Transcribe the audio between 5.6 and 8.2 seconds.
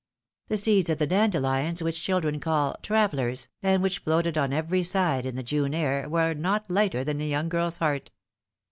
air, were not lighter than the young girl's heart.